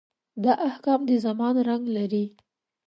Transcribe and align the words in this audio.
دا 0.43 0.53
احکام 0.67 0.99
د 1.09 1.11
زمان 1.25 1.55
رنګ 1.67 1.83
لري. 1.97 2.25